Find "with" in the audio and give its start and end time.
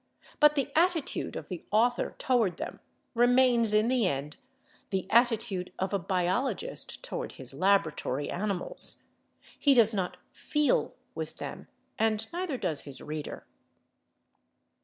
11.13-11.37